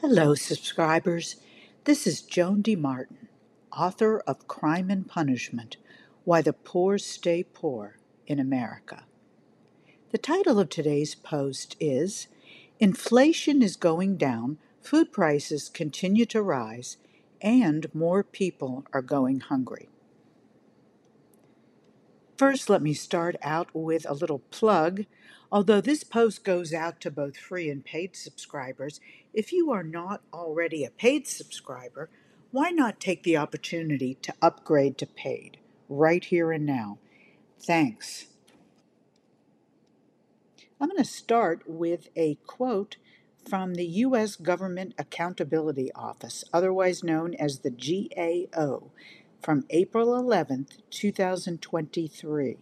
[0.00, 1.36] Hello, subscribers.
[1.84, 2.74] This is Joan D.
[2.74, 3.28] Martin,
[3.70, 5.76] author of Crime and Punishment
[6.24, 9.04] Why the Poor Stay Poor in America.
[10.10, 12.28] The title of today's post is
[12.78, 16.96] Inflation is Going Down, Food Prices Continue to Rise,
[17.42, 19.90] and More People Are Going Hungry.
[22.40, 25.04] First, let me start out with a little plug.
[25.52, 28.98] Although this post goes out to both free and paid subscribers,
[29.34, 32.08] if you are not already a paid subscriber,
[32.50, 35.58] why not take the opportunity to upgrade to paid
[35.90, 36.96] right here and now?
[37.60, 38.28] Thanks.
[40.80, 42.96] I'm going to start with a quote
[43.46, 44.36] from the U.S.
[44.36, 48.92] Government Accountability Office, otherwise known as the GAO
[49.40, 52.56] from April 11th, 2023.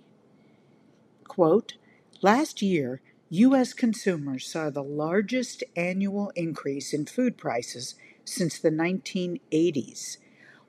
[1.24, 1.74] Quote,
[2.22, 3.72] Last year, U.S.
[3.72, 10.18] consumers saw the largest annual increase in food prices since the 1980s.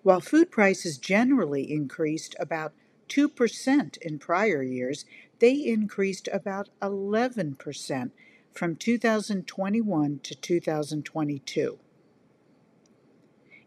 [0.04, 2.74] While food prices generally increased about
[3.10, 5.06] 2% in prior years,
[5.40, 8.12] they increased about 11%
[8.54, 11.80] from 2021 to 2022.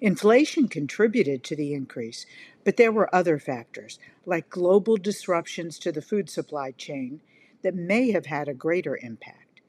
[0.02, 2.26] Inflation contributed to the increase,
[2.64, 7.20] but there were other factors, like global disruptions to the food supply chain,
[7.62, 9.60] that may have had a greater impact,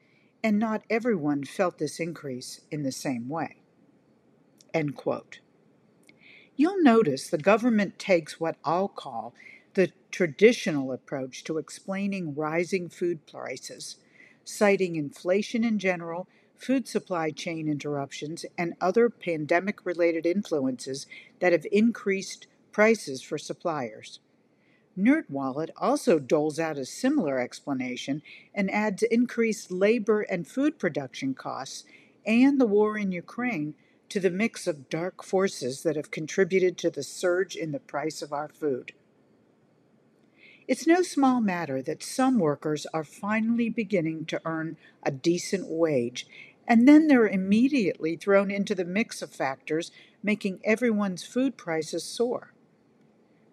[0.42, 3.58] and not everyone felt this increase in the same way.
[4.74, 5.38] End quote.
[6.56, 9.34] You'll notice the government takes what I'll call
[9.74, 13.98] the traditional approach to explaining rising food prices,
[14.42, 16.26] citing inflation in general
[16.64, 21.06] food supply chain interruptions, and other pandemic related influences
[21.40, 24.18] that have increased prices for suppliers.
[24.98, 28.22] NerdWallet also doles out a similar explanation
[28.54, 31.84] and adds increased labor and food production costs
[32.24, 33.74] and the war in Ukraine
[34.08, 38.22] to the mix of dark forces that have contributed to the surge in the price
[38.22, 38.92] of our food.
[40.66, 46.26] It's no small matter that some workers are finally beginning to earn a decent wage,
[46.66, 49.90] and then they're immediately thrown into the mix of factors
[50.22, 52.54] making everyone's food prices soar.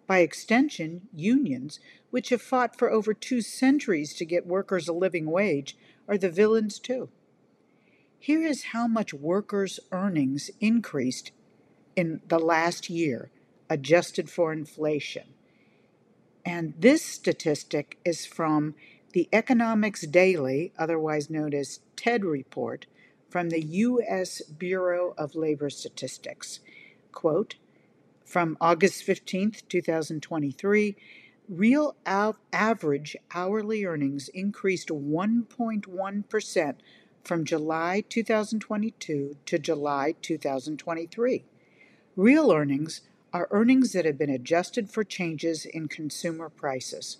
[0.06, 1.80] By extension, unions,
[2.10, 5.76] which have fought for over two centuries to get workers a living wage,
[6.08, 7.08] are the villains too.
[8.18, 11.32] Here is how much workers' earnings increased
[11.96, 13.30] in the last year,
[13.68, 15.34] adjusted for inflation.
[16.44, 18.74] And this statistic is from
[19.12, 22.86] the Economics Daily, otherwise known as TED Report,
[23.32, 24.42] from the U.S.
[24.42, 26.60] Bureau of Labor Statistics.
[27.12, 27.54] Quote,
[28.26, 30.94] from August 15th, 2023,
[31.48, 36.74] real av- average hourly earnings increased 1.1%
[37.24, 41.44] from July 2022 to July 2023.
[42.14, 43.00] Real earnings
[43.32, 47.16] are earnings that have been adjusted for changes in consumer prices.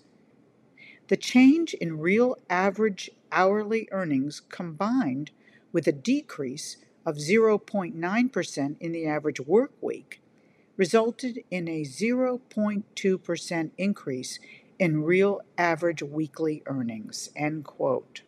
[1.07, 5.31] The change in real average hourly earnings combined
[5.73, 10.21] with a decrease of 0.9% in the average work week
[10.77, 14.39] resulted in a 0.2% increase
[14.79, 17.29] in real average weekly earnings.
[17.35, 18.21] End quote.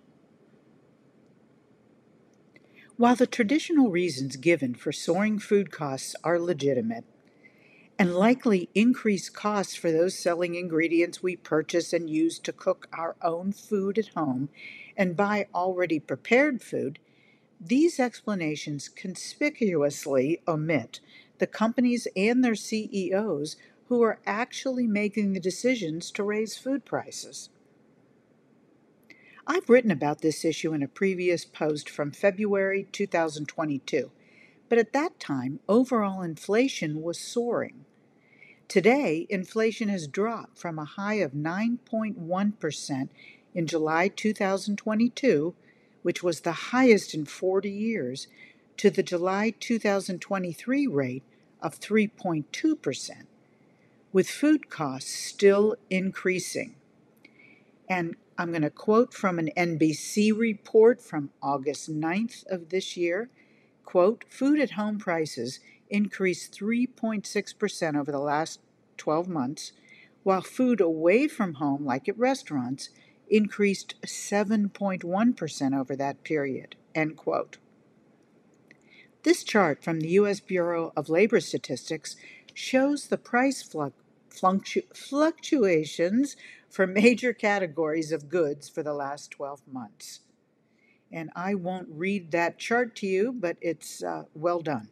[2.97, 7.03] While the traditional reasons given for soaring food costs are legitimate,
[7.97, 13.16] and likely increased costs for those selling ingredients we purchase and use to cook our
[13.22, 14.50] own food at home
[14.97, 17.00] and buy already prepared food,
[17.59, 20.99] these explanations conspicuously omit
[21.39, 23.57] the companies and their CEOs
[23.88, 27.49] who are actually making the decisions to raise food prices.
[29.45, 34.11] I've written about this issue in a previous post from February 2022
[34.69, 37.85] but at that time, overall inflation was soaring.
[38.67, 43.09] Today, inflation has dropped from a high of 9.1%
[43.53, 45.53] in July 2022,
[46.05, 48.27] which was the highest in 40 years,
[48.77, 51.24] to the July 2023 rate
[51.63, 53.09] of 3.2%,
[54.13, 56.75] with food costs still increasing.
[57.89, 63.31] And I'm going to quote from an NBC report from August 9th of this year
[63.83, 65.59] quote, food at home prices
[65.89, 68.59] increased 3.6% over the last
[68.97, 69.71] 12 months,
[70.21, 72.89] while food away from home, like at restaurants,
[73.30, 76.75] increased 7.1% over that period.
[76.94, 77.57] End quote.
[79.24, 80.39] This chart from the U.S.
[80.39, 82.16] Bureau of Labor Statistics
[82.54, 86.36] shows the price fluctu- fluctuations
[86.69, 90.21] for major categories of goods for the last 12 months.
[91.12, 94.89] And I won't read that chart to you, but it's uh, well done.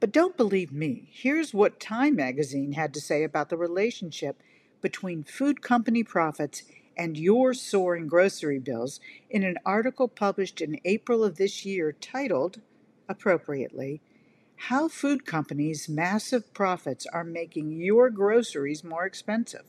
[0.00, 1.08] But don't believe me.
[1.12, 4.42] Here's what Time magazine had to say about the relationship
[4.80, 6.62] between food company profits
[6.96, 12.60] and your soaring grocery bills in an article published in April of this year titled,
[13.08, 14.00] appropriately,
[14.56, 19.64] How Food Companies' Massive Profits Are Making Your Groceries More Expensive.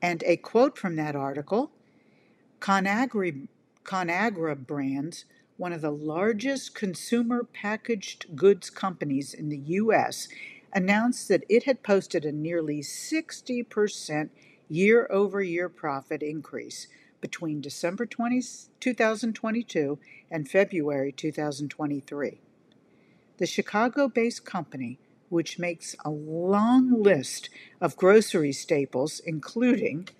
[0.00, 1.70] And a quote from that article
[2.60, 3.48] Conagra,
[3.84, 5.26] Conagra Brands
[5.56, 10.28] one of the largest consumer packaged goods companies in the U.S.,
[10.76, 14.28] announced that it had posted a nearly 60%
[14.68, 16.86] year over year profit increase
[17.22, 18.42] between December 20,
[18.78, 19.98] 2022
[20.30, 22.40] and February 2023.
[23.38, 24.98] The Chicago based company,
[25.30, 27.48] which makes a long list
[27.80, 30.10] of grocery staples, including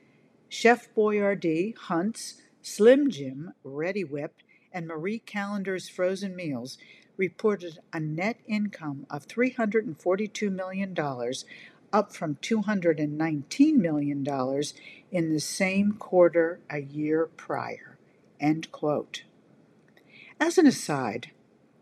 [0.49, 4.37] Chef Boyardee, Hunt's, Slim Jim, Reddi-wip,
[4.73, 6.79] and Marie Callender's frozen meals
[7.17, 10.97] reported a net income of $342 million,
[11.93, 14.63] up from $219 million
[15.11, 17.99] in the same quarter a year prior.
[18.41, 19.23] End quote.
[20.39, 21.31] As an aside,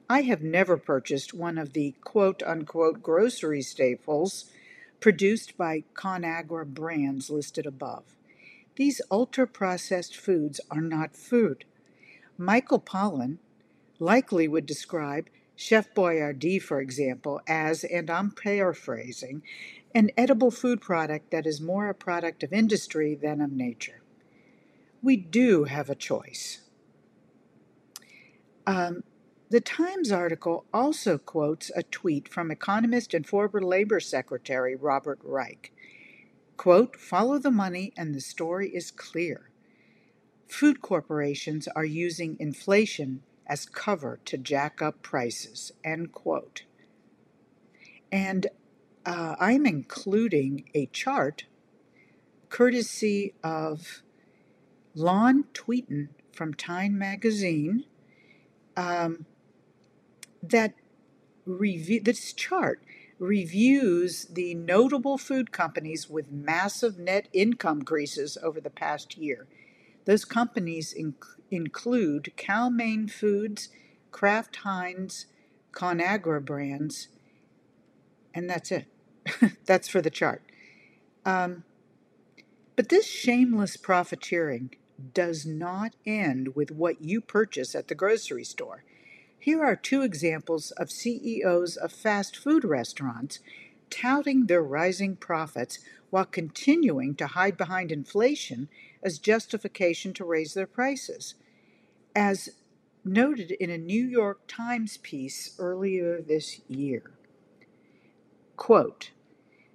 [0.08, 4.50] I have never purchased one of the quote unquote grocery staples
[5.00, 8.04] produced by Conagra brands listed above.
[8.76, 11.64] These ultra processed foods are not food.
[12.36, 13.38] Michael Pollan
[13.98, 19.42] likely would describe Chef Boyardee, for example, as, and I'm paraphrasing,
[19.94, 24.02] an edible food product that is more a product of industry than of nature.
[25.02, 26.62] We do have a choice.
[28.66, 29.04] Um,
[29.50, 35.70] the Times article also quotes a tweet from economist and former labor secretary Robert Reich.
[36.56, 39.50] Quote, follow the money and the story is clear
[40.48, 45.72] food corporations are using inflation as cover to jack up prices.
[45.82, 46.64] End quote.
[48.10, 48.46] And
[49.04, 51.44] uh, I'm including a chart
[52.48, 54.02] courtesy of
[54.94, 57.84] Lon Tweeten from Time Magazine
[58.76, 59.26] um,
[60.42, 60.74] that
[61.46, 62.80] this chart
[63.18, 69.46] reviews the notable food companies with massive net income increases over the past year.
[70.04, 73.68] Those companies inc- include Cal-Maine Foods,
[74.10, 75.26] Kraft Heinz,
[75.72, 77.08] Conagra Brands,
[78.32, 78.86] and that's it.
[79.66, 80.42] that's for the chart.
[81.24, 81.64] Um,
[82.76, 84.74] but this shameless profiteering
[85.12, 88.84] does not end with what you purchase at the grocery store.
[89.38, 93.40] Here are two examples of CEOs of fast food restaurants
[93.90, 95.78] touting their rising profits
[96.10, 98.68] while continuing to hide behind inflation
[99.02, 101.34] as justification to raise their prices.
[102.14, 102.50] As
[103.04, 107.10] noted in a New York Times piece earlier this year.
[108.56, 109.10] Quote,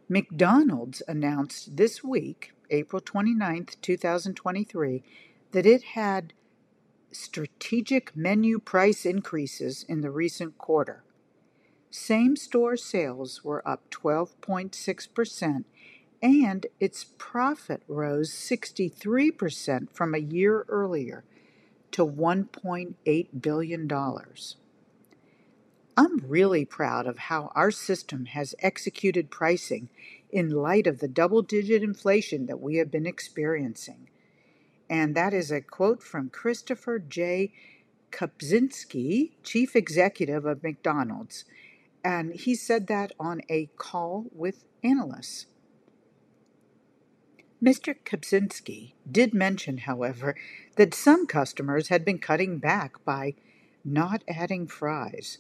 [0.07, 5.03] McDonald's announced this week, April 29, 2023,
[5.51, 6.33] that it had
[7.12, 11.03] strategic menu price increases in the recent quarter.
[11.92, 15.65] Same store sales were up 12.6%,
[16.21, 21.24] and its profit rose 63% from a year earlier
[21.91, 23.91] to $1.8 billion.
[25.97, 29.90] I'm really proud of how our system has executed pricing
[30.31, 34.09] in light of the double digit inflation that we have been experiencing.
[34.90, 37.52] And that is a quote from Christopher J.
[38.11, 41.45] Kempczinski, Chief Executive of McDonald's.
[42.04, 45.47] And he said that on a call with analysts.
[47.61, 47.95] Mr.
[48.06, 50.35] Kempczinski did mention, however,
[50.75, 53.35] that some customers had been cutting back by
[53.83, 55.39] not adding fries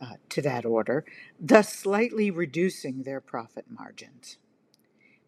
[0.00, 1.04] uh, to that order,
[1.38, 4.38] thus slightly reducing their profit margins.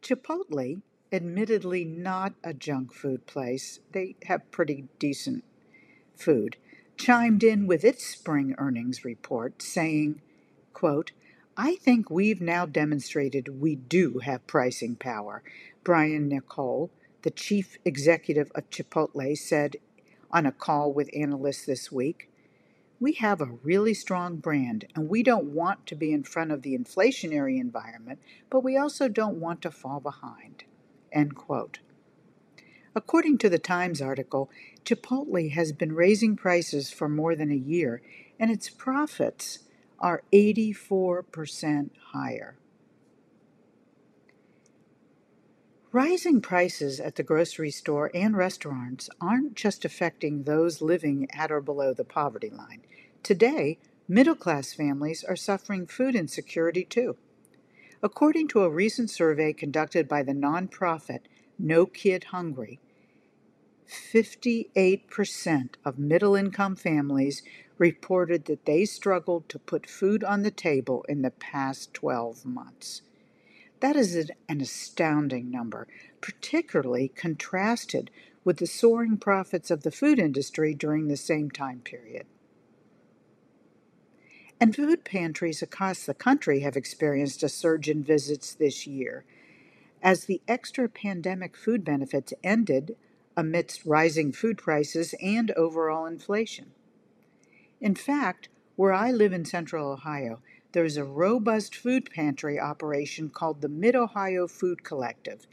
[0.00, 0.80] Chipotle,
[1.12, 5.44] admittedly not a junk food place, they have pretty decent
[6.16, 6.56] food,
[6.96, 10.22] chimed in with its spring earnings report, saying,
[10.72, 11.12] quote,
[11.56, 15.42] I think we've now demonstrated we do have pricing power.
[15.84, 16.90] Brian Niccol,
[17.22, 19.76] the chief executive of Chipotle, said
[20.32, 22.28] on a call with analysts this week.
[22.98, 26.62] We have a really strong brand, and we don't want to be in front of
[26.62, 28.18] the inflationary environment,
[28.50, 30.64] but we also don't want to fall behind.
[31.12, 31.78] End quote.
[32.96, 34.50] According to the Times article,
[34.84, 38.02] Chipotle has been raising prices for more than a year,
[38.40, 39.60] and its profits
[40.00, 42.56] are 84% higher.
[45.92, 51.60] Rising prices at the grocery store and restaurants aren't just affecting those living at or
[51.60, 52.80] below the poverty line.
[53.22, 57.16] Today, middle class families are suffering food insecurity too.
[58.02, 61.20] According to a recent survey conducted by the nonprofit
[61.60, 62.80] No Kid Hungry,
[63.88, 67.42] 58% of middle income families
[67.78, 73.02] reported that they struggled to put food on the table in the past 12 months.
[73.80, 74.14] That is
[74.48, 75.86] an astounding number,
[76.20, 78.10] particularly contrasted
[78.44, 82.26] with the soaring profits of the food industry during the same time period.
[84.60, 89.24] And food pantries across the country have experienced a surge in visits this year.
[90.00, 92.96] As the extra pandemic food benefits ended
[93.36, 96.70] amidst rising food prices and overall inflation.
[97.80, 100.40] In fact, where I live in central Ohio,
[100.72, 105.46] there is a robust food pantry operation called the Mid Ohio Food Collective,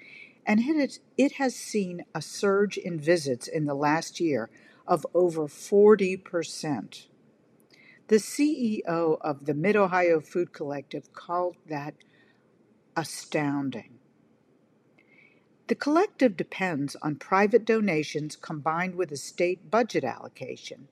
[0.45, 4.49] and it, it has seen a surge in visits in the last year
[4.87, 7.05] of over 40%.
[8.07, 11.93] The CEO of the Mid Ohio Food Collective called that
[12.97, 13.99] astounding.
[15.67, 20.89] The collective depends on private donations combined with a state budget allocation,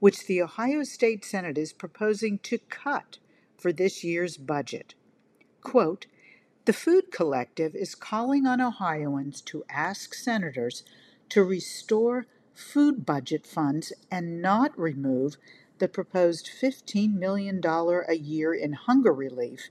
[0.00, 3.18] which the Ohio State Senate is proposing to cut
[3.56, 4.94] for this year's budget.
[5.62, 6.06] Quote,
[6.66, 10.82] the Food Collective is calling on Ohioans to ask senators
[11.28, 15.36] to restore food budget funds and not remove
[15.78, 19.68] the proposed $15 million a year in hunger relief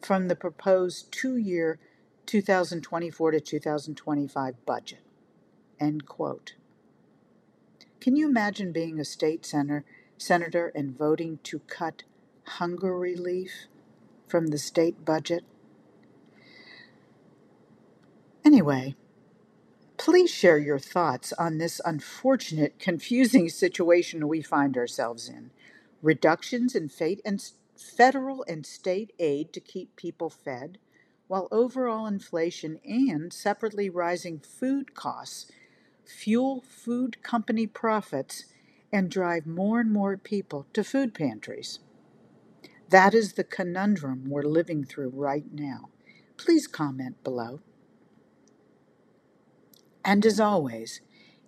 [0.00, 1.78] from the proposed two year
[2.26, 5.00] 2024 to 2025 budget.
[5.80, 6.54] End quote.
[8.06, 9.84] Can you imagine being a state senator,
[10.16, 12.04] senator and voting to cut
[12.44, 13.66] hunger relief
[14.28, 15.42] from the state budget?
[18.44, 18.94] Anyway,
[19.96, 25.50] please share your thoughts on this unfortunate, confusing situation we find ourselves in.
[26.00, 26.88] Reductions in
[27.24, 30.78] and federal and state aid to keep people fed,
[31.26, 35.50] while overall inflation and separately rising food costs
[36.06, 38.46] fuel food company profits
[38.92, 41.80] and drive more and more people to food pantries.
[42.90, 45.90] That is the conundrum we're living through right now.
[46.36, 47.60] Please comment below.
[50.04, 51.00] And as always,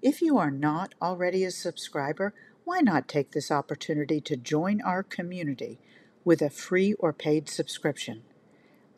[0.03, 2.35] if you are not already a subscriber,
[2.65, 5.79] why not take this opportunity to join our community
[6.25, 8.23] with a free or paid subscription?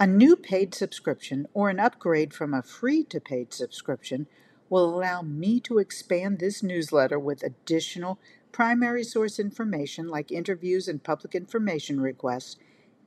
[0.00, 4.26] A new paid subscription or an upgrade from a free to paid subscription
[4.71, 8.19] will allow me to expand this newsletter with additional
[8.53, 12.57] primary source information like interviews and public information requests,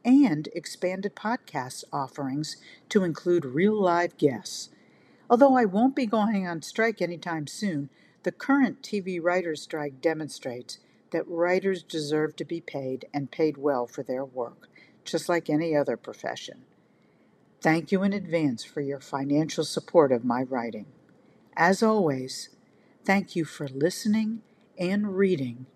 [0.05, 2.57] and expanded podcast offerings
[2.89, 4.69] to include real live guests.
[5.29, 7.89] Although I won't be going on strike anytime soon,
[8.23, 10.79] the current TV writers' strike demonstrates
[11.11, 14.67] that writers deserve to be paid and paid well for their work,
[15.05, 16.63] just like any other profession.
[17.61, 20.85] Thank you in advance for your financial support of my writing.
[21.55, 22.49] As always,
[23.05, 24.41] thank you for listening
[24.77, 25.67] and reading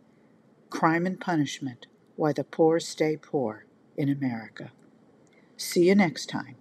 [0.69, 3.65] Crime and Punishment Why the Poor Stay Poor
[3.96, 4.72] in America.
[5.55, 6.55] See you next time.